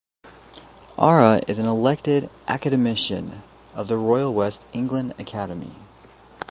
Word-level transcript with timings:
Ara 0.97 1.41
is 1.47 1.59
an 1.59 1.67
elected 1.67 2.31
Academician 2.47 3.43
of 3.75 3.87
the 3.87 3.97
Royal 3.97 4.33
West 4.33 4.63
of 4.63 4.69
England 4.73 5.13
Academy. 5.19 5.75